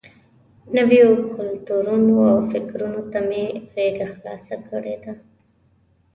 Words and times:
نویو 0.75 1.11
کلتورونو 1.35 2.15
او 2.31 2.37
فکرونو 2.51 3.01
ته 3.11 3.19
مې 3.29 3.43
غېږه 3.73 4.07
خلاصه 4.13 4.55
کړې 4.67 4.95
ده. 5.03 5.13